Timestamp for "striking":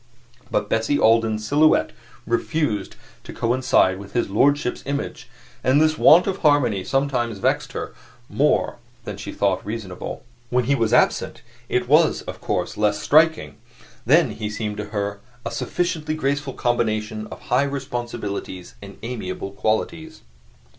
12.99-13.57